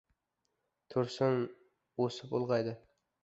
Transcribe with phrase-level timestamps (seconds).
[0.93, 1.37] Tursun
[2.07, 2.77] o‘sib-ulg‘aydi.